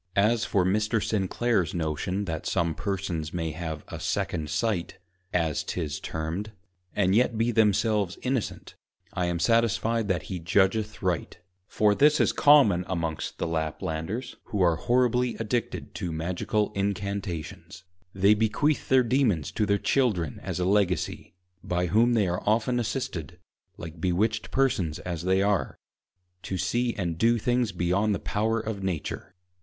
_As 0.15 0.45
for 0.45 0.65
Mr. 0.65 0.99
Sinclare's 0.99 1.75
Notion 1.75 2.25
that 2.25 2.47
some 2.47 2.73
Persons 2.73 3.35
may 3.35 3.51
have 3.51 3.83
a 3.87 3.99
second 3.99 4.49
Sight, 4.49 4.97
(as 5.31 5.63
'tis 5.63 5.99
termed) 5.99 6.53
and 6.95 7.13
yet 7.13 7.37
be 7.37 7.51
themselves 7.51 8.17
Innocent, 8.23 8.73
I 9.13 9.27
am 9.27 9.37
satisfied 9.37 10.07
that 10.07 10.23
he 10.23 10.39
judgeth 10.39 11.03
right; 11.03 11.37
for 11.67 11.93
this 11.93 12.19
is 12.19 12.31
common 12.31 12.83
amongst 12.87 13.37
the 13.37 13.45
Laplanders, 13.45 14.37
who 14.45 14.59
are 14.63 14.75
horribly 14.75 15.35
addicted 15.35 15.93
to 15.93 16.11
Magical 16.11 16.71
Incantations: 16.73 17.83
They 18.11 18.33
bequeath 18.33 18.89
their 18.89 19.03
Dæmons 19.03 19.53
to 19.53 19.67
their 19.67 19.77
Children 19.77 20.39
as 20.39 20.59
a 20.59 20.65
Legacy, 20.65 21.35
by 21.63 21.85
whom 21.85 22.13
they 22.15 22.27
are 22.27 22.41
often 22.47 22.79
assisted 22.79 23.37
(like 23.77 24.01
Bewitched 24.01 24.49
Persons 24.49 24.97
as 24.97 25.21
they 25.25 25.43
are) 25.43 25.77
to 26.41 26.57
see 26.57 26.95
and 26.95 27.19
do 27.19 27.37
things 27.37 27.71
beyond 27.71 28.15
the 28.15 28.19
Power 28.19 28.59
of 28.59 28.81
Nature. 28.81 29.35